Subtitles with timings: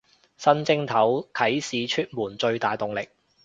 [0.35, 3.07] 新正頭啟市出門最大動力